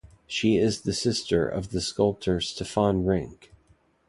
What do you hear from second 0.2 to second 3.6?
She is the sister of the sculptor Stefan Rinck.